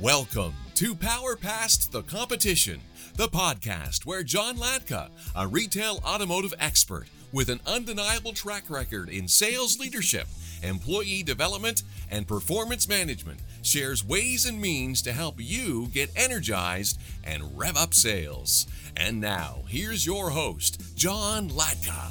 Welcome 0.00 0.54
to 0.76 0.94
Power 0.94 1.36
Past 1.36 1.92
the 1.92 2.02
Competition, 2.02 2.80
the 3.16 3.28
podcast 3.28 4.06
where 4.06 4.22
John 4.22 4.56
Latka, 4.56 5.10
a 5.36 5.46
retail 5.46 6.00
automotive 6.04 6.54
expert 6.58 7.06
with 7.30 7.50
an 7.50 7.60
undeniable 7.66 8.32
track 8.32 8.64
record 8.70 9.10
in 9.10 9.28
sales 9.28 9.78
leadership, 9.78 10.26
employee 10.62 11.22
development, 11.22 11.82
and 12.10 12.26
performance 12.26 12.88
management, 12.88 13.38
shares 13.60 14.04
ways 14.04 14.46
and 14.46 14.60
means 14.60 15.02
to 15.02 15.12
help 15.12 15.34
you 15.38 15.88
get 15.88 16.10
energized 16.16 16.98
and 17.22 17.56
rev 17.56 17.76
up 17.76 17.92
sales. 17.92 18.66
And 18.96 19.20
now, 19.20 19.58
here's 19.68 20.06
your 20.06 20.30
host, 20.30 20.82
John 20.96 21.50
Latka. 21.50 22.10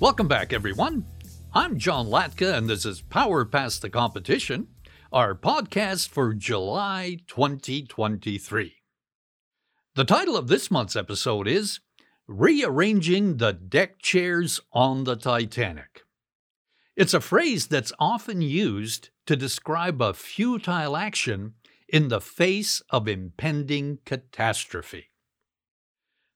Welcome 0.00 0.28
back, 0.28 0.52
everyone. 0.52 1.04
I'm 1.54 1.78
John 1.78 2.06
Latka, 2.06 2.56
and 2.56 2.66
this 2.66 2.86
is 2.86 3.02
Power 3.02 3.44
Past 3.44 3.82
the 3.82 3.90
Competition, 3.90 4.68
our 5.12 5.34
podcast 5.34 6.08
for 6.08 6.32
July 6.32 7.18
2023. 7.26 8.76
The 9.94 10.04
title 10.06 10.34
of 10.34 10.48
this 10.48 10.70
month's 10.70 10.96
episode 10.96 11.46
is 11.46 11.80
Rearranging 12.26 13.36
the 13.36 13.52
Deck 13.52 13.98
Chairs 13.98 14.60
on 14.72 15.04
the 15.04 15.14
Titanic. 15.14 16.04
It's 16.96 17.12
a 17.12 17.20
phrase 17.20 17.66
that's 17.66 17.92
often 17.98 18.40
used 18.40 19.10
to 19.26 19.36
describe 19.36 20.00
a 20.00 20.14
futile 20.14 20.96
action 20.96 21.52
in 21.86 22.08
the 22.08 22.22
face 22.22 22.80
of 22.88 23.06
impending 23.06 23.98
catastrophe. 24.06 25.10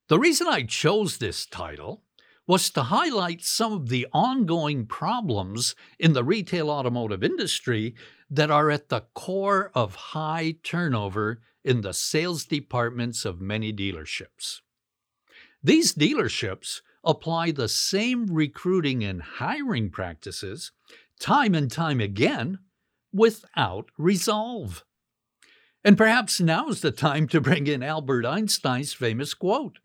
The 0.08 0.18
reason 0.18 0.46
I 0.46 0.64
chose 0.64 1.16
this 1.16 1.46
title 1.46 2.02
was 2.46 2.70
to 2.70 2.84
highlight 2.84 3.42
some 3.42 3.72
of 3.72 3.88
the 3.88 4.06
ongoing 4.12 4.86
problems 4.86 5.74
in 5.98 6.12
the 6.12 6.24
retail 6.24 6.70
automotive 6.70 7.24
industry 7.24 7.94
that 8.30 8.50
are 8.50 8.70
at 8.70 8.88
the 8.88 9.04
core 9.14 9.70
of 9.74 9.94
high 9.94 10.54
turnover 10.62 11.40
in 11.64 11.80
the 11.80 11.92
sales 11.92 12.44
departments 12.44 13.24
of 13.24 13.40
many 13.40 13.72
dealerships. 13.72 14.60
These 15.62 15.94
dealerships 15.94 16.80
apply 17.02 17.50
the 17.50 17.68
same 17.68 18.26
recruiting 18.26 19.02
and 19.02 19.22
hiring 19.22 19.90
practices 19.90 20.72
time 21.18 21.54
and 21.54 21.70
time 21.70 22.00
again 22.00 22.58
without 23.12 23.88
resolve. 23.96 24.84
And 25.82 25.96
perhaps 25.96 26.40
now's 26.40 26.80
the 26.80 26.90
time 26.90 27.26
to 27.28 27.40
bring 27.40 27.66
in 27.66 27.82
Albert 27.82 28.26
Einstein's 28.26 28.92
famous 28.92 29.34
quote 29.34 29.78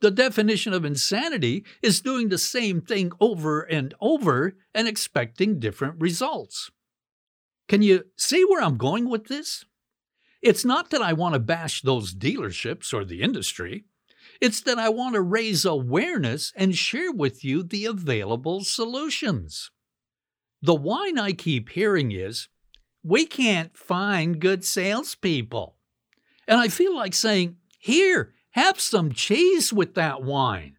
the 0.00 0.10
definition 0.10 0.72
of 0.72 0.84
insanity 0.84 1.64
is 1.82 2.00
doing 2.00 2.28
the 2.28 2.38
same 2.38 2.80
thing 2.80 3.12
over 3.20 3.60
and 3.62 3.94
over 4.00 4.56
and 4.74 4.88
expecting 4.88 5.58
different 5.58 6.00
results. 6.00 6.70
Can 7.68 7.82
you 7.82 8.04
see 8.16 8.44
where 8.44 8.62
I'm 8.62 8.76
going 8.76 9.08
with 9.08 9.28
this? 9.28 9.64
It's 10.42 10.64
not 10.64 10.90
that 10.90 11.02
I 11.02 11.12
want 11.12 11.34
to 11.34 11.38
bash 11.38 11.82
those 11.82 12.14
dealerships 12.14 12.92
or 12.92 13.04
the 13.04 13.22
industry. 13.22 13.84
It's 14.40 14.60
that 14.62 14.78
I 14.78 14.88
want 14.88 15.14
to 15.14 15.22
raise 15.22 15.64
awareness 15.64 16.52
and 16.56 16.76
share 16.76 17.12
with 17.12 17.44
you 17.44 17.62
the 17.62 17.86
available 17.86 18.64
solutions. 18.64 19.70
The 20.60 20.74
whine 20.74 21.18
I 21.18 21.32
keep 21.32 21.70
hearing 21.70 22.10
is, 22.12 22.48
we 23.04 23.24
can't 23.26 23.76
find 23.76 24.40
good 24.40 24.64
salespeople. 24.64 25.76
And 26.46 26.60
I 26.60 26.68
feel 26.68 26.94
like 26.94 27.14
saying, 27.14 27.56
here, 27.78 28.34
have 28.52 28.80
some 28.80 29.12
cheese 29.12 29.72
with 29.72 29.94
that 29.94 30.22
wine. 30.22 30.76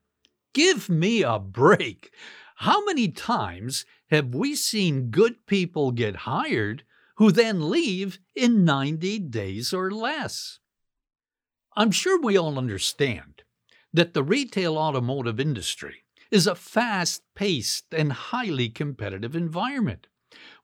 Give 0.54 0.90
me 0.90 1.24
a 1.24 1.40
break. 1.40 2.12
How 2.58 2.86
many 2.86 3.10
times 3.10 3.86
have 4.10 4.34
we 4.34 4.56
seen 4.56 5.10
good 5.10 5.46
people 5.48 5.92
get 5.92 6.18
hired 6.18 6.84
who 7.18 7.32
then 7.32 7.70
leave 7.70 8.20
in 8.36 8.64
90 8.64 9.20
days 9.20 9.74
or 9.74 9.92
less? 9.92 10.60
I'm 11.76 11.92
sure 11.92 12.22
we 12.22 12.38
all 12.38 12.60
understand 12.60 13.44
that 13.92 14.14
the 14.14 14.24
retail 14.24 14.78
automotive 14.78 15.40
industry 15.40 16.04
is 16.30 16.48
a 16.48 16.56
fast 16.56 17.24
paced 17.36 17.86
and 17.92 18.14
highly 18.14 18.70
competitive 18.70 19.36
environment 19.36 20.08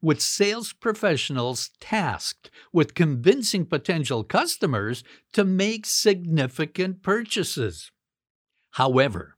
with 0.01 0.21
sales 0.21 0.73
professionals 0.73 1.71
tasked 1.79 2.49
with 2.71 2.93
convincing 2.93 3.65
potential 3.65 4.23
customers 4.23 5.03
to 5.33 5.43
make 5.43 5.85
significant 5.85 7.03
purchases. 7.03 7.91
However, 8.71 9.35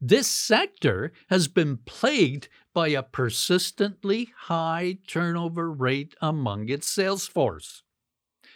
this 0.00 0.28
sector 0.28 1.12
has 1.28 1.48
been 1.48 1.78
plagued 1.78 2.48
by 2.74 2.88
a 2.88 3.02
persistently 3.02 4.32
high 4.36 4.98
turnover 5.06 5.72
rate 5.72 6.14
among 6.20 6.68
its 6.68 6.86
sales 6.86 7.26
force. 7.26 7.82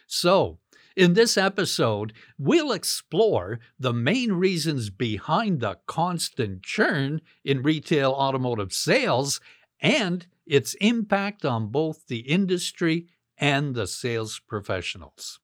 So, 0.07 0.59
in 0.97 1.15
this 1.15 1.39
episode, 1.39 2.13
we'll 2.37 2.73
explore 2.73 3.61
the 3.79 3.93
main 3.93 4.33
reasons 4.33 4.91
behind 4.91 5.61
the 5.61 5.79
constant 5.87 6.63
churn 6.63 7.23
in 7.45 7.63
retail 7.63 8.11
automotive 8.11 8.73
sales 8.73 9.41
and 9.81 10.27
its 10.51 10.75
impact 10.81 11.45
on 11.45 11.69
both 11.69 12.09
the 12.09 12.19
industry 12.19 13.07
and 13.39 13.77
the 13.77 13.87
sales 13.87 14.41
professionals. 14.49 15.39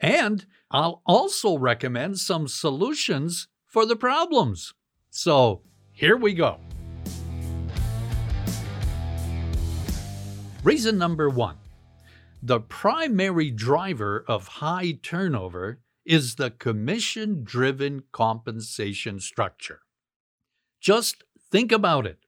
And 0.00 0.46
I'll 0.70 1.02
also 1.04 1.58
recommend 1.58 2.18
some 2.18 2.48
solutions 2.48 3.48
for 3.66 3.84
the 3.84 3.94
problems. 3.94 4.72
So 5.10 5.60
here 5.92 6.16
we 6.16 6.32
go. 6.32 6.58
Reason 10.64 10.96
number 10.96 11.28
one 11.28 11.58
the 12.42 12.60
primary 12.60 13.50
driver 13.50 14.24
of 14.26 14.48
high 14.48 14.92
turnover 15.02 15.80
is 16.06 16.36
the 16.36 16.50
commission 16.50 17.44
driven 17.44 18.04
compensation 18.12 19.20
structure. 19.20 19.80
Just 20.80 21.24
think 21.50 21.70
about 21.70 22.06
it. 22.06 22.20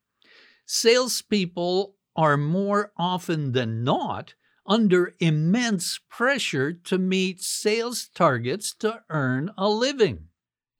Salespeople 0.66 1.94
are 2.16 2.36
more 2.36 2.92
often 2.96 3.52
than 3.52 3.84
not 3.84 4.34
under 4.66 5.14
immense 5.18 5.98
pressure 6.08 6.72
to 6.72 6.98
meet 6.98 7.40
sales 7.40 8.08
targets 8.14 8.74
to 8.74 9.02
earn 9.10 9.50
a 9.56 9.68
living. 9.68 10.28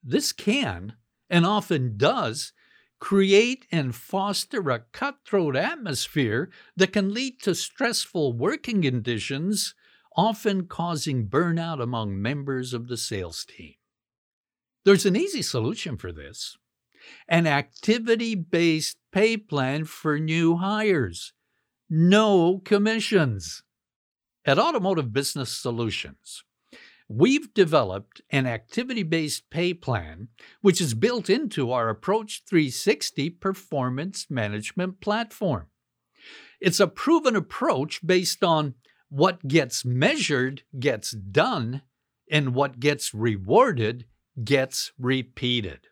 This 0.02 0.32
can, 0.32 0.94
and 1.28 1.44
often 1.44 1.96
does, 1.96 2.52
create 3.00 3.66
and 3.72 3.94
foster 3.94 4.70
a 4.70 4.80
cutthroat 4.92 5.56
atmosphere 5.56 6.50
that 6.76 6.92
can 6.92 7.12
lead 7.12 7.41
to 7.42 7.54
stressful 7.54 8.34
working 8.34 8.82
conditions, 8.82 9.74
often 10.16 10.66
causing 10.66 11.28
burnout 11.28 11.82
among 11.82 12.20
members 12.20 12.74
of 12.74 12.88
the 12.88 12.97
sales 12.97 13.44
team. 13.44 13.74
There's 14.84 15.06
an 15.06 15.16
easy 15.16 15.42
solution 15.42 15.97
for 15.97 16.12
this 16.12 16.56
an 17.28 17.46
activity 17.46 18.34
based 18.34 18.98
pay 19.12 19.36
plan 19.36 19.84
for 19.84 20.18
new 20.18 20.56
hires. 20.56 21.32
No 21.88 22.60
commissions. 22.64 23.62
At 24.44 24.58
Automotive 24.58 25.12
Business 25.12 25.56
Solutions, 25.56 26.44
we've 27.08 27.52
developed 27.52 28.22
an 28.30 28.46
activity 28.46 29.02
based 29.02 29.50
pay 29.50 29.74
plan 29.74 30.28
which 30.60 30.80
is 30.80 30.94
built 30.94 31.28
into 31.28 31.72
our 31.72 31.88
Approach 31.88 32.42
360 32.48 33.30
performance 33.30 34.26
management 34.30 35.00
platform. 35.00 35.66
It's 36.60 36.80
a 36.80 36.86
proven 36.86 37.36
approach 37.36 38.00
based 38.04 38.44
on 38.44 38.74
what 39.08 39.48
gets 39.48 39.84
measured 39.84 40.62
gets 40.78 41.10
done, 41.10 41.82
and 42.30 42.54
what 42.54 42.78
gets 42.78 43.12
rewarded 43.12 44.06
gets 44.44 44.92
repeated. 44.98 45.88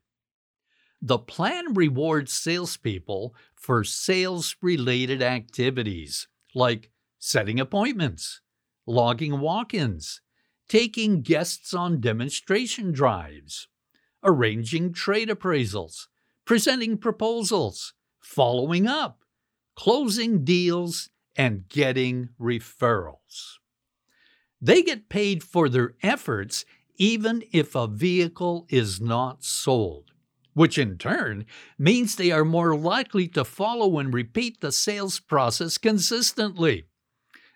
The 1.01 1.19
plan 1.19 1.75
rewards 1.75 2.33
salespeople 2.33 3.35
for 3.55 3.85
sales 3.85 4.57
related 4.61 5.23
activities 5.23 6.27
like 6.55 6.91
setting 7.19 7.61
appointments, 7.61 8.41
logging 8.85 9.39
walk 9.39 9.75
ins, 9.75 10.21
taking 10.69 11.23
guests 11.23 11.73
on 11.73 12.01
demonstration 12.01 12.91
drives, 12.91 13.69
arranging 14.25 14.93
trade 14.93 15.29
appraisals, 15.29 16.09
presenting 16.45 16.99
proposals, 16.99 17.95
following 18.19 18.89
up, 18.89 19.23
closing 19.77 20.45
deals, 20.45 21.11
and 21.37 21.69
getting 21.69 22.31
referrals. 22.41 23.59
They 24.61 24.83
get 24.83 25.09
paid 25.09 25.45
for 25.45 25.69
their 25.69 25.95
efforts 26.03 26.65
even 26.97 27.45
if 27.53 27.77
a 27.77 27.87
vehicle 27.87 28.67
is 28.69 29.01
not 29.01 29.45
sold 29.45 30.11
which 30.59 30.77
in 30.77 30.99
turn 30.99 31.47
means 31.79 32.17
they 32.17 32.33
are 32.33 32.45
more 32.45 32.77
likely 32.77 33.29
to 33.29 33.45
follow 33.45 34.01
and 34.01 34.13
repeat 34.13 34.61
the 34.61 34.73
sales 34.73 35.21
process 35.21 35.79
consistently. 35.79 36.85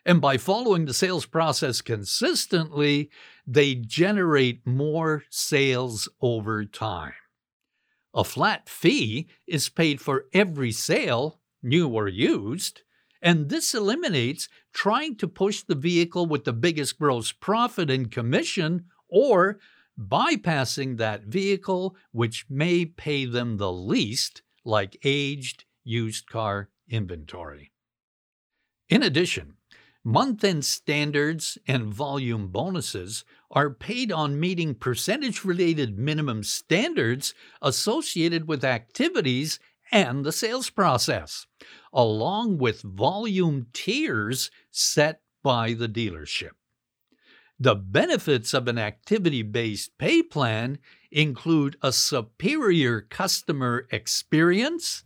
And 0.07 0.21
by 0.21 0.37
following 0.37 0.85
the 0.85 0.95
sales 0.95 1.27
process 1.27 1.81
consistently, 1.81 3.11
they 3.45 3.75
generate 3.75 4.65
more 4.65 5.25
sales 5.31 6.09
over 6.21 6.65
time. 6.65 7.15
A 8.15 8.23
flat 8.23 8.69
fee 8.69 9.27
is 9.49 9.69
paid 9.69 10.01
for 10.01 10.27
every 10.33 10.71
sale, 10.71 11.41
new 11.61 11.89
or 11.89 12.07
used, 12.07 12.83
And 13.21 13.49
this 13.49 13.75
eliminates 13.75 14.49
trying 14.73 15.17
to 15.17 15.27
push 15.27 15.63
the 15.63 15.75
vehicle 15.75 16.27
with 16.27 16.45
the 16.45 16.53
biggest 16.53 17.01
gross 17.01 17.33
profit 17.33 17.91
and 17.91 18.13
commission 18.13 18.87
or 19.09 19.59
bypassing 19.99 20.97
that 20.97 21.25
vehicle 21.25 21.97
which 22.13 22.47
may 22.49 22.85
pay 22.85 23.25
them 23.25 23.57
the 23.57 23.73
least, 23.73 24.43
like 24.65 24.99
aged 25.05 25.65
used 25.85 26.27
car 26.27 26.71
inventory. 26.89 27.73
In 28.89 29.03
addition, 29.03 29.55
month 30.05 30.45
end 30.45 30.65
standards 30.65 31.59
and 31.67 31.93
volume 31.93 32.49
bonuses 32.49 33.25
are 33.51 33.71
paid 33.71 34.11
on 34.11 34.41
meeting 34.41 34.75
percentage 34.75 35.45
related 35.45 35.99
minimum 35.99 36.43
standards 36.43 37.35
associated 37.61 38.49
with 38.49 38.65
activities 38.65 39.59
and 39.91 40.25
the 40.25 40.33
sales 40.33 40.71
process, 40.71 41.47
along 41.93 42.59
with 42.59 42.83
volume 42.83 43.67
tiers 43.73 44.51
set 44.71 45.21
by 45.43 45.75
the 45.75 45.89
dealership. 45.89 46.53
The 47.61 47.75
benefits 47.75 48.55
of 48.55 48.67
an 48.67 48.79
activity 48.79 49.43
based 49.43 49.97
pay 49.99 50.23
plan 50.23 50.79
include 51.11 51.77
a 51.83 51.93
superior 51.93 53.01
customer 53.03 53.87
experience 53.91 55.05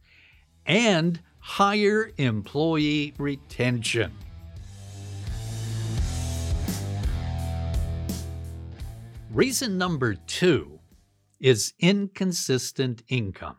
and 0.65 1.21
higher 1.39 2.11
employee 2.17 3.15
retention. 3.19 4.13
Reason 9.31 9.77
number 9.77 10.15
two 10.15 10.81
is 11.39 11.75
inconsistent 11.79 13.03
income. 13.09 13.59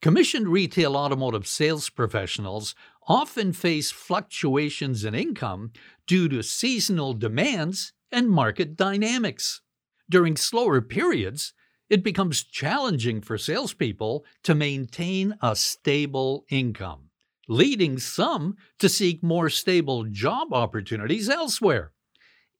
Commissioned 0.00 0.48
retail 0.48 0.96
automotive 0.96 1.46
sales 1.46 1.90
professionals 1.90 2.74
often 3.06 3.52
face 3.52 3.90
fluctuations 3.90 5.04
in 5.04 5.14
income 5.14 5.72
due 6.06 6.28
to 6.28 6.42
seasonal 6.42 7.14
demands 7.14 7.92
and 8.10 8.30
market 8.30 8.76
dynamics. 8.76 9.60
During 10.08 10.36
slower 10.36 10.80
periods, 10.80 11.52
it 11.88 12.02
becomes 12.02 12.44
challenging 12.44 13.20
for 13.20 13.38
salespeople 13.38 14.24
to 14.42 14.54
maintain 14.54 15.34
a 15.40 15.54
stable 15.54 16.44
income, 16.50 17.10
leading 17.48 17.98
some 17.98 18.56
to 18.78 18.88
seek 18.88 19.22
more 19.22 19.50
stable 19.50 20.04
job 20.04 20.52
opportunities 20.52 21.28
elsewhere 21.28 21.92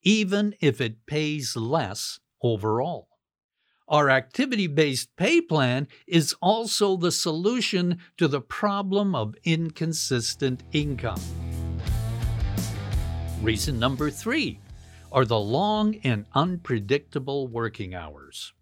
even 0.07 0.55
if 0.61 0.79
it 0.79 1.05
pays 1.05 1.55
less 1.57 2.19
overall. 2.41 3.06
Our 3.87 4.09
activity 4.09 4.67
based 4.67 5.15
pay 5.15 5.41
plan 5.41 5.87
is 6.07 6.35
also 6.41 6.97
the 6.97 7.11
solution 7.11 7.99
to 8.17 8.27
the 8.27 8.41
problem 8.41 9.15
of 9.15 9.35
inconsistent 9.43 10.63
income. 10.73 11.21
Reason 13.41 13.79
number 13.79 14.09
three 14.09 14.59
are 15.11 15.25
the 15.25 15.39
long 15.39 15.95
and 16.03 16.25
unpredictable 16.33 17.47
working 17.47 17.95
hours. 17.95 18.53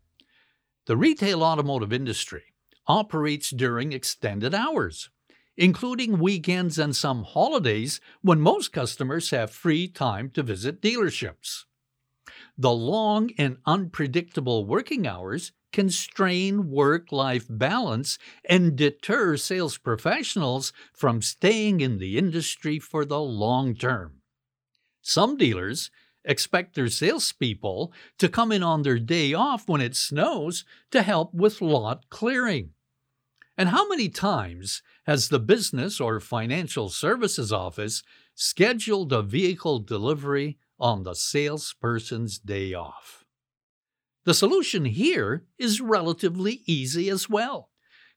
The 0.86 0.96
retail 0.96 1.42
automotive 1.42 1.92
industry 1.92 2.44
operates 2.88 3.50
during 3.50 3.94
extended 3.94 4.54
hours 4.54 5.10
including 5.58 6.20
weekends 6.20 6.78
and 6.78 6.96
some 6.96 7.24
holidays 7.24 8.02
when 8.22 8.42
most 8.42 8.74
customers 8.74 9.30
have 9.30 9.50
free 9.50 9.88
time 9.88 10.30
to 10.32 10.44
visit 10.44 10.82
dealerships. 10.82 11.64
The 12.58 12.72
long 12.72 13.32
and 13.38 13.58
unpredictable 13.66 14.66
working 14.66 15.06
hours 15.06 15.52
can 15.74 15.90
strain 15.90 16.70
work 16.70 17.12
life 17.12 17.46
balance 17.50 18.18
and 18.48 18.78
deter 18.78 19.36
sales 19.36 19.78
professionals 19.78 20.72
from 20.94 21.22
staying 21.22 21.82
in 21.82 21.98
the 21.98 22.18
industry 22.18 22.80
for 22.80 23.04
the 23.04 23.20
long 23.20 23.76
term. 23.76 24.22
Some 25.02 25.36
dealers 25.36 25.92
expect 26.24 26.76
their 26.76 26.88
salespeople 26.88 27.92
to 28.20 28.30
come 28.30 28.54
in 28.54 28.64
on 28.64 28.84
their 28.84 29.00
day 29.00 29.34
off 29.34 29.68
when 29.68 29.82
it 29.82 29.96
snows 29.96 30.64
to 30.92 31.02
help 31.02 31.34
with 31.34 31.62
lot 31.62 32.10
clearing. 32.10 32.72
And 33.58 33.70
how 33.70 33.88
many 33.88 34.10
times 34.10 34.82
has 35.06 35.30
the 35.30 35.40
business 35.40 36.00
or 36.00 36.20
financial 36.20 36.90
services 36.90 37.52
office 37.52 38.02
scheduled 38.34 39.14
a 39.14 39.22
vehicle 39.22 39.80
delivery 39.80 40.58
on 40.80 41.04
the 41.04 41.14
salesperson's 41.14 42.40
day 42.40 42.74
off? 42.74 43.26
The 44.26 44.34
solution 44.34 44.86
here 44.86 45.46
is 45.58 45.82
relatively 45.82 46.62
easy 46.66 47.10
as 47.10 47.30
well. 47.30 47.70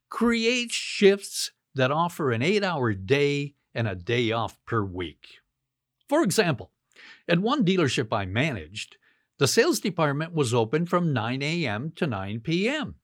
Create 0.08 0.70
shifts 0.70 1.50
that 1.74 1.90
offer 1.90 2.32
an 2.32 2.42
eight 2.42 2.64
hour 2.64 2.94
day 2.94 3.54
and 3.74 3.86
a 3.86 3.94
day 3.94 4.32
off 4.32 4.58
per 4.64 4.82
week. 4.82 5.38
For 6.08 6.22
example, 6.22 6.72
at 7.28 7.40
one 7.40 7.64
dealership 7.64 8.12
I 8.12 8.24
managed, 8.24 8.96
the 9.38 9.46
sales 9.46 9.78
department 9.78 10.32
was 10.32 10.54
open 10.54 10.86
from 10.86 11.12
9 11.12 11.42
a.m. 11.42 11.92
to 11.96 12.06
9 12.06 12.40
p.m. 12.40 12.96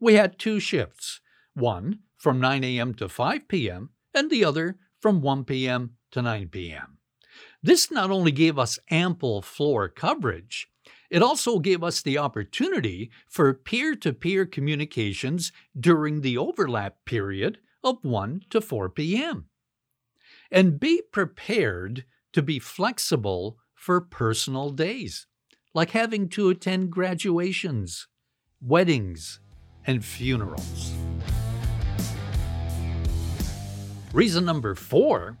We 0.00 0.14
had 0.14 0.38
two 0.38 0.60
shifts 0.60 1.20
one 1.54 2.00
from 2.16 2.40
9 2.40 2.64
a.m. 2.64 2.94
to 2.94 3.08
5 3.08 3.48
p.m., 3.48 3.90
and 4.14 4.30
the 4.30 4.44
other 4.44 4.78
from 5.00 5.20
1 5.20 5.44
p.m. 5.44 5.96
to 6.12 6.22
9 6.22 6.48
p.m. 6.48 6.93
This 7.64 7.90
not 7.90 8.10
only 8.10 8.30
gave 8.30 8.58
us 8.58 8.78
ample 8.90 9.40
floor 9.40 9.88
coverage, 9.88 10.68
it 11.08 11.22
also 11.22 11.58
gave 11.58 11.82
us 11.82 12.02
the 12.02 12.18
opportunity 12.18 13.10
for 13.26 13.54
peer 13.54 13.96
to 13.96 14.12
peer 14.12 14.44
communications 14.44 15.50
during 15.74 16.20
the 16.20 16.36
overlap 16.36 17.06
period 17.06 17.60
of 17.82 18.04
1 18.04 18.42
to 18.50 18.60
4 18.60 18.90
p.m. 18.90 19.46
And 20.50 20.78
be 20.78 21.00
prepared 21.10 22.04
to 22.34 22.42
be 22.42 22.58
flexible 22.58 23.56
for 23.74 23.98
personal 23.98 24.68
days, 24.68 25.26
like 25.72 25.92
having 25.92 26.28
to 26.28 26.50
attend 26.50 26.90
graduations, 26.90 28.08
weddings, 28.60 29.40
and 29.86 30.04
funerals. 30.04 30.92
Reason 34.12 34.44
number 34.44 34.74
four 34.74 35.38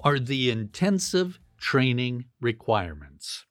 are 0.00 0.18
the 0.18 0.50
intensive 0.50 1.38
training 1.58 2.26
requirements. 2.40 3.44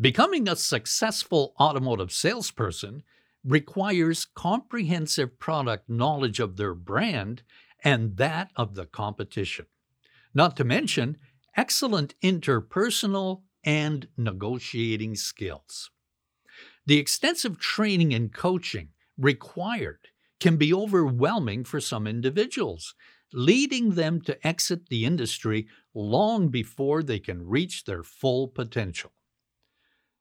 Becoming 0.00 0.48
a 0.48 0.56
successful 0.56 1.54
automotive 1.60 2.12
salesperson 2.12 3.02
requires 3.44 4.26
comprehensive 4.34 5.38
product 5.38 5.88
knowledge 5.88 6.40
of 6.40 6.56
their 6.56 6.74
brand 6.74 7.42
and 7.82 8.16
that 8.16 8.50
of 8.56 8.74
the 8.74 8.86
competition, 8.86 9.66
not 10.32 10.56
to 10.56 10.64
mention 10.64 11.18
excellent 11.56 12.14
interpersonal 12.22 13.42
and 13.62 14.08
negotiating 14.16 15.14
skills. 15.14 15.90
The 16.86 16.98
extensive 16.98 17.58
training 17.58 18.12
and 18.12 18.32
coaching 18.32 18.88
required 19.16 20.08
can 20.40 20.56
be 20.56 20.74
overwhelming 20.74 21.64
for 21.64 21.80
some 21.80 22.06
individuals, 22.06 22.94
leading 23.34 23.90
them 23.90 24.20
to 24.20 24.46
exit 24.46 24.88
the 24.88 25.04
industry 25.04 25.66
long 25.92 26.48
before 26.48 27.02
they 27.02 27.18
can 27.18 27.46
reach 27.46 27.84
their 27.84 28.04
full 28.04 28.46
potential. 28.46 29.10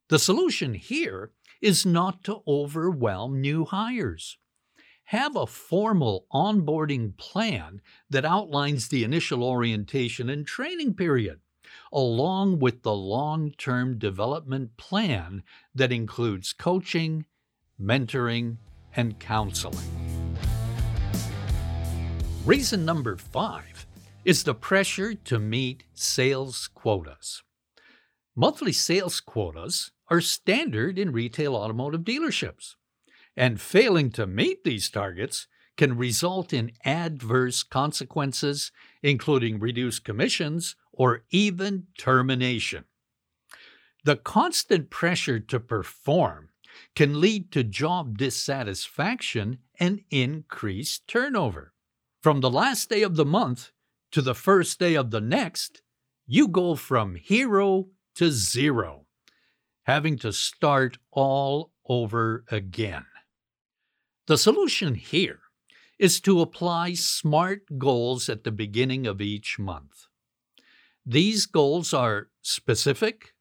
The 0.09 0.17
solution 0.17 0.73
here 0.73 1.31
is 1.61 1.85
not 1.85 2.23
to 2.25 2.41
overwhelm 2.47 3.39
new 3.39 3.65
hires. 3.65 4.37
Have 5.05 5.35
a 5.35 5.45
formal 5.45 6.25
onboarding 6.33 7.15
plan 7.15 7.81
that 8.09 8.25
outlines 8.25 8.87
the 8.87 9.03
initial 9.03 9.43
orientation 9.43 10.29
and 10.29 10.45
training 10.45 10.95
period, 10.95 11.39
along 11.91 12.59
with 12.59 12.81
the 12.81 12.95
long 12.95 13.51
term 13.51 13.99
development 13.99 14.75
plan 14.75 15.43
that 15.75 15.91
includes 15.91 16.51
coaching, 16.51 17.25
mentoring, 17.79 18.57
and 18.95 19.19
counseling. 19.19 20.02
Reason 22.45 22.83
number 22.83 23.15
five 23.15 23.85
is 24.25 24.43
the 24.43 24.53
pressure 24.53 25.13
to 25.13 25.39
meet 25.39 25.85
sales 25.93 26.69
quotas. 26.73 27.41
Monthly 28.35 28.73
sales 28.73 29.21
quotas 29.21 29.91
are 30.09 30.19
standard 30.19 30.99
in 30.99 31.13
retail 31.13 31.55
automotive 31.55 32.01
dealerships, 32.01 32.75
and 33.37 33.61
failing 33.61 34.11
to 34.11 34.27
meet 34.27 34.65
these 34.65 34.89
targets 34.89 35.47
can 35.77 35.97
result 35.97 36.51
in 36.51 36.73
adverse 36.83 37.63
consequences, 37.63 38.73
including 39.01 39.57
reduced 39.57 40.03
commissions 40.03 40.75
or 40.91 41.23
even 41.29 41.87
termination. 41.97 42.83
The 44.03 44.17
constant 44.17 44.89
pressure 44.89 45.39
to 45.39 45.61
perform 45.61 46.49
can 46.93 47.21
lead 47.21 47.53
to 47.53 47.63
job 47.63 48.17
dissatisfaction 48.17 49.59
and 49.79 50.01
increased 50.11 51.07
turnover. 51.07 51.72
From 52.23 52.39
the 52.39 52.49
last 52.49 52.89
day 52.89 53.01
of 53.01 53.17
the 53.17 53.25
month 53.25 53.71
to 54.11 54.21
the 54.21 54.33
first 54.33 54.79
day 54.79 54.95
of 54.95 55.11
the 55.11 55.19
next, 55.19 55.81
you 56.25 56.47
go 56.47 56.73
from 56.73 57.15
hero 57.15 57.89
to 58.15 58.31
zero, 58.31 59.07
having 59.83 60.17
to 60.19 60.31
start 60.31 60.97
all 61.11 61.73
over 61.85 62.45
again. 62.49 63.05
The 64.27 64.37
solution 64.37 64.95
here 64.95 65.41
is 65.99 66.21
to 66.21 66.39
apply 66.39 66.93
SMART 66.93 67.77
goals 67.77 68.29
at 68.29 68.45
the 68.45 68.51
beginning 68.51 69.05
of 69.05 69.19
each 69.19 69.59
month. 69.59 70.07
These 71.05 71.45
goals 71.45 71.93
are 71.93 72.29
specific, 72.41 73.33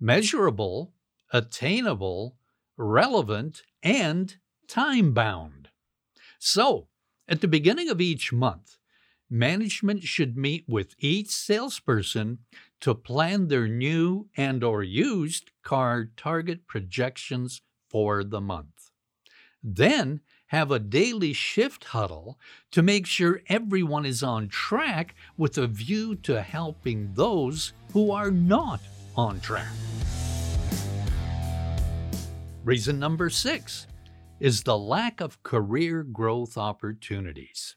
measurable, 0.00 0.92
attainable, 1.32 2.34
relevant, 2.76 3.62
and 3.84 4.34
time 4.66 5.12
bound. 5.12 5.68
So, 6.40 6.88
at 7.28 7.40
the 7.40 7.48
beginning 7.48 7.88
of 7.88 8.00
each 8.00 8.32
month, 8.32 8.78
management 9.28 10.04
should 10.04 10.36
meet 10.36 10.64
with 10.68 10.94
each 10.98 11.30
salesperson 11.30 12.38
to 12.80 12.94
plan 12.94 13.48
their 13.48 13.66
new 13.66 14.28
and 14.36 14.62
or 14.62 14.84
used 14.84 15.50
car 15.62 16.10
target 16.16 16.68
projections 16.68 17.62
for 17.88 18.22
the 18.22 18.40
month. 18.40 18.90
Then 19.62 20.20
have 20.48 20.70
a 20.70 20.78
daily 20.78 21.32
shift 21.32 21.84
huddle 21.84 22.38
to 22.70 22.82
make 22.82 23.06
sure 23.06 23.42
everyone 23.48 24.06
is 24.06 24.22
on 24.22 24.46
track 24.48 25.16
with 25.36 25.58
a 25.58 25.66
view 25.66 26.14
to 26.14 26.40
helping 26.40 27.12
those 27.14 27.72
who 27.92 28.12
are 28.12 28.30
not 28.30 28.80
on 29.16 29.40
track. 29.40 29.72
Reason 32.62 33.00
number 33.00 33.28
six 33.30 33.88
is 34.38 34.62
the 34.62 34.78
lack 34.78 35.20
of 35.20 35.42
career 35.42 36.02
growth 36.02 36.58
opportunities. 36.58 37.76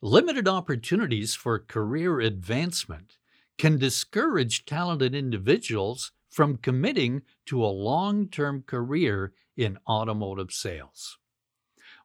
Limited 0.00 0.48
opportunities 0.48 1.34
for 1.34 1.58
career 1.58 2.20
advancement 2.20 3.18
can 3.56 3.78
discourage 3.78 4.64
talented 4.64 5.14
individuals 5.14 6.12
from 6.28 6.56
committing 6.56 7.22
to 7.46 7.64
a 7.64 7.66
long 7.66 8.28
term 8.28 8.62
career 8.62 9.32
in 9.56 9.78
automotive 9.88 10.52
sales. 10.52 11.18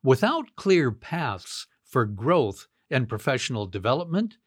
Without 0.04 0.56
clear 0.56 0.92
paths 0.92 1.68
for 1.84 2.06
growth 2.06 2.68
and 2.90 3.10
professional 3.10 3.66
development, 3.66 4.38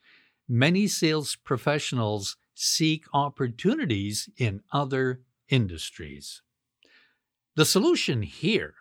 many 0.49 0.87
sales 0.87 1.37
professionals 1.37 2.37
seek 2.55 3.05
opportunities 3.13 4.29
in 4.37 4.61
other 4.73 5.21
industries. 5.49 6.43
The 7.57 7.65
solution 7.65 8.21
here 8.21 8.75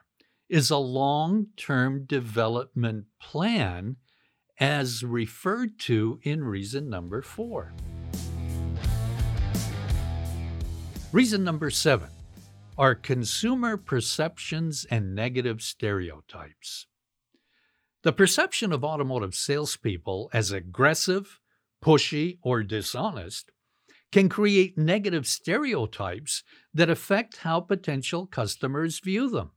is 0.50 0.70
a 0.70 0.76
long 0.76 1.48
term 1.56 2.04
development 2.04 3.06
plan 3.22 3.96
as 4.60 5.02
referred 5.02 5.80
to 5.80 6.20
in 6.24 6.44
reason 6.44 6.90
number 6.90 7.22
four. 7.22 7.74
Reason 11.14 11.42
number 11.42 11.70
seven 11.70 12.10
are 12.78 12.96
consumer 12.96 13.78
perceptions 13.78 14.86
and 14.92 15.16
negative 15.16 15.62
stereotypes. 15.62 16.86
The 18.04 18.12
perception 18.12 18.74
of 18.74 18.84
automotive 18.84 19.36
salespeople 19.36 20.30
as 20.34 20.52
aggressive, 20.52 21.40
pushy, 21.82 22.40
or 22.42 22.62
dishonest 22.62 23.52
can 24.12 24.30
create 24.30 24.78
negative 24.78 25.28
stereotypes 25.28 26.44
that 26.74 26.90
affect 26.90 27.38
how 27.38 27.60
potential 27.60 28.26
customers 28.26 29.00
view 29.00 29.30
them. 29.30 29.52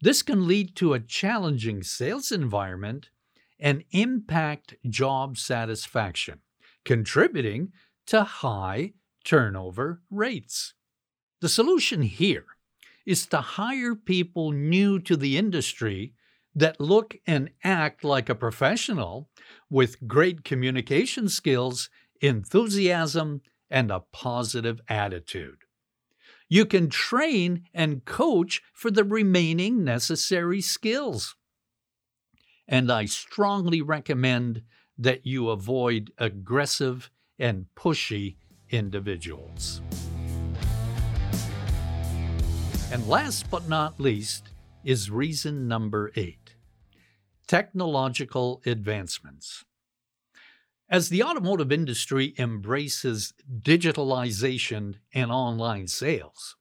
This 0.00 0.22
can 0.22 0.46
lead 0.46 0.74
to 0.76 0.94
a 0.94 1.00
challenging 1.00 1.82
sales 1.82 2.32
environment 2.32 3.10
and 3.58 3.84
impact 3.90 4.74
job 4.88 5.36
satisfaction, 5.36 6.40
contributing 6.84 7.72
to 8.06 8.24
high 8.24 8.94
turnover 9.24 10.00
rates. 10.10 10.74
The 11.40 11.48
solution 11.48 12.02
here 12.02 12.46
is 13.06 13.26
to 13.26 13.40
hire 13.40 13.94
people 13.94 14.52
new 14.52 14.98
to 15.00 15.16
the 15.16 15.36
industry 15.36 16.14
that 16.54 16.80
look 16.80 17.16
and 17.26 17.50
act 17.62 18.02
like 18.02 18.28
a 18.28 18.34
professional 18.34 19.28
with 19.68 20.06
great 20.06 20.44
communication 20.44 21.28
skills, 21.28 21.90
enthusiasm, 22.20 23.42
and 23.70 23.90
a 23.90 24.00
positive 24.12 24.80
attitude. 24.88 25.58
You 26.48 26.66
can 26.66 26.90
train 26.90 27.66
and 27.72 28.04
coach 28.04 28.62
for 28.72 28.90
the 28.90 29.04
remaining 29.04 29.84
necessary 29.84 30.60
skills. 30.60 31.36
And 32.66 32.90
I 32.90 33.04
strongly 33.04 33.80
recommend 33.80 34.62
that 34.98 35.24
you 35.24 35.50
avoid 35.50 36.12
aggressive 36.18 37.10
and 37.38 37.66
pushy 37.76 38.36
individuals. 38.68 39.80
And 42.92 43.06
last 43.06 43.48
but 43.50 43.68
not 43.68 44.00
least 44.00 44.50
is 44.84 45.10
reason 45.10 45.68
number 45.68 46.10
eight 46.16 46.56
technological 47.46 48.62
advancements. 48.64 49.64
As 50.90 51.08
the 51.08 51.22
automotive 51.22 51.70
industry 51.70 52.34
embraces 52.36 53.32
digitalization 53.62 54.96
and 55.14 55.30
online 55.30 55.86
sales, 55.86 56.56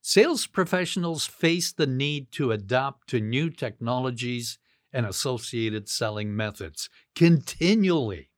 sales 0.00 0.48
professionals 0.48 1.26
face 1.26 1.72
the 1.72 1.86
need 1.86 2.32
to 2.32 2.50
adapt 2.50 3.08
to 3.10 3.20
new 3.20 3.50
technologies 3.50 4.58
and 4.92 5.06
associated 5.06 5.88
selling 5.88 6.34
methods 6.34 6.90
continually. 7.14 8.30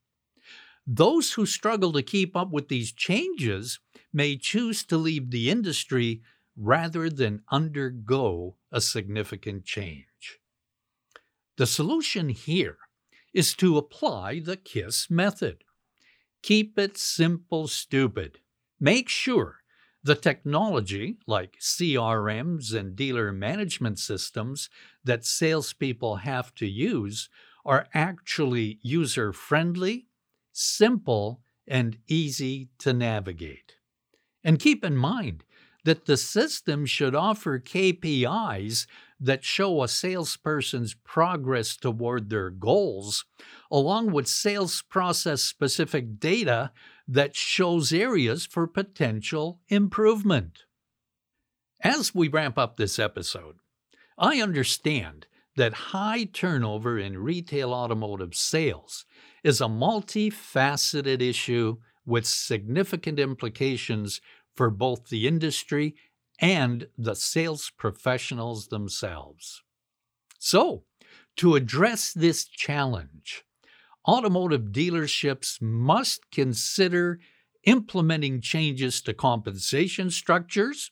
Those 0.87 1.33
who 1.33 1.47
struggle 1.47 1.93
to 1.93 2.02
keep 2.02 2.37
up 2.37 2.50
with 2.50 2.69
these 2.69 2.93
changes 2.93 3.81
may 4.12 4.37
choose 4.37 4.85
to 4.85 4.99
leave 4.99 5.31
the 5.31 5.49
industry 5.49 6.21
rather 6.54 7.09
than 7.09 7.43
undergo 7.50 8.57
a 8.71 8.83
significant 8.83 9.64
change. 9.64 10.38
The 11.57 11.66
solution 11.66 12.28
here 12.28 12.76
is 13.35 13.55
to 13.55 13.76
apply 13.76 14.41
the 14.41 14.57
KISS 14.57 15.11
method. 15.11 15.64
Keep 16.43 16.79
it 16.79 16.97
simple, 16.97 17.67
stupid. 17.69 18.38
Make 18.81 19.09
sure 19.09 19.59
the 20.03 20.14
technology, 20.14 21.17
like 21.26 21.57
CRMs 21.61 22.75
and 22.75 22.95
dealer 22.95 23.33
management 23.33 23.99
systems 23.99 24.69
that 25.03 25.25
salespeople 25.25 26.17
have 26.17 26.55
to 26.57 26.67
use, 26.67 27.29
are 27.64 27.88
actually 27.95 28.79
user 28.83 29.33
friendly, 29.33 30.07
simple, 30.53 31.41
and 31.67 31.97
easy 32.07 32.69
to 32.79 32.93
navigate. 32.93 33.76
And 34.45 34.61
keep 34.61 34.85
in 34.85 34.97
mind 34.97 35.45
that 35.85 36.05
the 36.05 36.19
system 36.19 36.85
should 36.85 37.14
offer 37.14 37.59
KPIs 37.59 38.87
that 39.21 39.44
show 39.44 39.83
a 39.83 39.88
salesperson's 39.88 40.94
progress 41.04 41.76
toward 41.76 42.30
their 42.30 42.50
goals, 42.50 43.25
along 43.71 44.12
with 44.12 44.26
sales 44.26 44.83
process 44.83 45.42
specific 45.42 46.18
data 46.18 46.73
that 47.06 47.37
shows 47.37 47.92
areas 47.92 48.47
for 48.47 48.66
potential 48.66 49.61
improvement. 49.68 50.64
As 51.83 52.14
we 52.14 52.28
wrap 52.28 52.59
up 52.59 52.76
this 52.76 52.99
episode, 52.99 53.56
I 54.18 54.40
understand 54.40 55.26
that 55.56 55.75
high 55.75 56.25
turnover 56.25 56.99
in 56.99 57.18
retail 57.18 57.73
automotive 57.73 58.35
sales 58.35 59.04
is 59.42 59.61
a 59.61 59.66
multifaceted 59.66 61.21
issue 61.21 61.76
with 62.06 62.26
significant 62.26 63.18
implications 63.18 64.21
for 64.54 64.71
both 64.71 65.09
the 65.09 65.26
industry 65.26 65.94
and 66.41 66.88
the 66.99 67.14
sales 67.14 67.71
professionals 67.76 68.69
themselves. 68.69 69.62
So, 70.38 70.85
to 71.37 71.55
address 71.55 72.12
this 72.12 72.45
challenge, 72.45 73.45
automotive 74.07 74.67
dealerships 74.73 75.61
must 75.61 76.31
consider 76.31 77.21
implementing 77.64 78.41
changes 78.41 79.00
to 79.03 79.14
compensation 79.14 80.11
structures, 80.11 80.91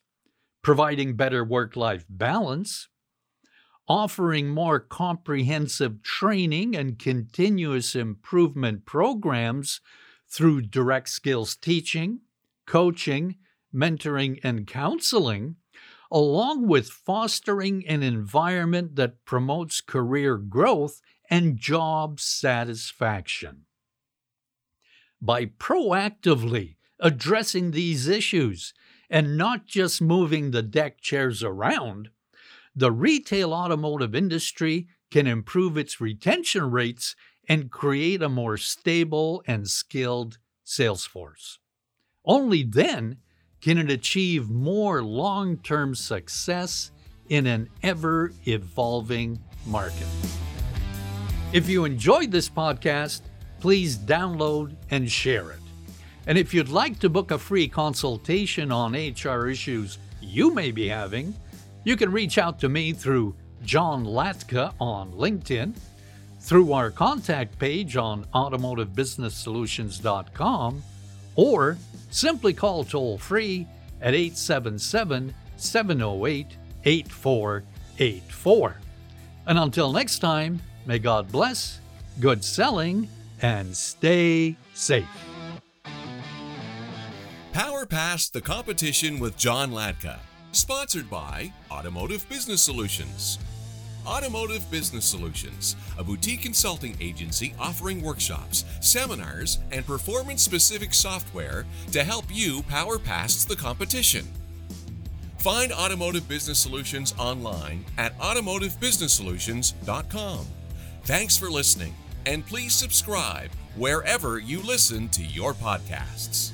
providing 0.63 1.17
better 1.17 1.45
work 1.45 1.77
life 1.77 2.05
balance, 2.09 2.89
offering 3.89 4.49
more 4.49 4.81
comprehensive 4.81 6.03
training 6.03 6.75
and 6.75 6.99
continuous 6.99 7.95
improvement 7.95 8.87
programs 8.87 9.81
through 10.29 10.63
direct 10.63 11.09
skills 11.09 11.57
teaching, 11.57 12.21
coaching, 12.67 13.37
mentoring, 13.75 14.39
and 14.43 14.67
counseling, 14.67 15.57
along 16.11 16.67
with 16.67 16.89
fostering 16.89 17.87
an 17.87 18.03
environment 18.03 18.97
that 18.97 19.25
promotes 19.25 19.81
career 19.81 20.37
growth 20.37 21.01
and 21.31 21.57
job 21.57 22.21
satisfaction. 22.21 23.65
By 25.21 25.47
proactively 25.47 26.77
addressing 27.01 27.71
these 27.71 28.09
issues 28.09 28.75
and 29.09 29.37
not 29.37 29.67
just 29.67 30.03
moving 30.03 30.51
the 30.51 30.63
deck 30.63 31.01
chairs 31.01 31.43
around, 31.43 32.11
the 32.75 32.93
retail 32.93 33.53
automotive 33.53 34.15
industry 34.15 34.89
can 35.11 35.27
improve 35.27 35.77
its 35.77 36.01
retention 36.01 36.71
rates 36.71 37.15
and 37.49 37.71
create 37.71 38.23
a 38.23 38.29
more 38.29 38.57
stable 38.57 39.43
and 39.47 39.69
skilled 39.69 40.39
sales 40.65 41.05
force. 41.05 41.59
Only 42.25 42.63
then 42.63 43.19
can 43.63 43.79
it 43.79 43.91
achieve 43.91 44.51
more 44.51 45.03
long 45.03 45.57
term 45.59 45.95
success 45.95 46.91
in 47.29 47.47
an 47.47 47.69
ever 47.83 48.33
evolving 48.47 49.41
market. 49.65 50.07
If 51.53 51.69
you 51.69 51.85
enjoyed 51.85 52.31
this 52.31 52.49
podcast, 52.49 53.23
please 53.61 53.97
download 53.97 54.75
and 54.91 55.11
share 55.11 55.53
it. 55.53 55.59
And 56.27 56.37
if 56.37 56.53
you'd 56.53 56.69
like 56.69 56.99
to 57.01 57.09
book 57.09 57.31
a 57.31 57.39
free 57.39 57.69
consultation 57.69 58.73
on 58.73 58.93
HR 58.93 59.49
issues 59.49 59.99
you 60.21 60.53
may 60.53 60.71
be 60.71 60.89
having, 60.89 61.35
you 61.85 61.97
can 61.97 62.13
reach 62.13 62.39
out 62.39 62.59
to 62.61 62.69
me 62.69 62.93
through 62.93 63.35
John 63.65 64.05
Latka 64.05 64.75
on 64.81 65.11
LinkedIn, 65.13 65.75
through 66.41 66.73
our 66.73 66.91
contact 66.91 67.59
page 67.59 67.97
on 67.97 68.25
automotivebusinesssolutions.com, 68.35 70.83
or 71.37 71.79
simply 72.11 72.53
call 72.53 72.85
toll 72.85 73.19
free 73.19 73.67
at 74.01 74.15
877 74.15 75.35
708 75.57 76.47
8484. 76.85 78.77
And 79.47 79.59
until 79.59 79.93
next 79.93 80.19
time, 80.19 80.61
may 80.87 80.99
God 80.99 81.31
bless, 81.31 81.81
good 82.21 82.45
selling, 82.45 83.09
and 83.41 83.77
stay 83.77 84.57
safe. 84.75 85.07
Power 87.53 87.85
Past 87.85 88.33
the 88.33 88.41
Competition 88.41 89.19
with 89.19 89.37
John 89.37 89.73
Latka, 89.73 90.19
sponsored 90.53 91.11
by 91.11 91.53
Automotive 91.71 92.27
Business 92.29 92.63
Solutions. 92.63 93.39
Automotive 94.07 94.71
Business 94.71 95.05
Solutions, 95.05 95.75
a 95.99 96.05
boutique 96.05 96.43
consulting 96.43 96.97
agency 97.01 97.55
offering 97.59 98.01
workshops, 98.03 98.65
seminars, 98.81 99.59
and 99.71 99.87
performance 99.87 100.43
specific 100.43 100.95
software 100.95 101.67
to 101.93 102.03
help 102.05 102.25
you 102.31 102.63
power 102.65 102.99
past 102.99 103.49
the 103.49 103.57
competition. 103.57 104.27
Find 105.39 105.73
Automotive 105.73 106.29
Business 106.29 106.59
Solutions 106.59 107.15
online 107.19 107.85
at 107.99 108.17
automotivebusinesssolutions.com. 108.19 110.47
Thanks 111.05 111.37
for 111.37 111.51
listening, 111.51 111.95
and 112.27 112.47
please 112.47 112.75
subscribe 112.75 113.51
wherever 113.77 114.39
you 114.39 114.63
listen 114.63 115.09
to 115.09 115.23
your 115.23 115.55
podcasts. 115.55 116.51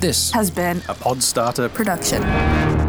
This 0.00 0.32
has 0.32 0.50
been 0.50 0.78
a 0.88 0.94
Podstarter 0.94 1.72
production. 1.72 2.81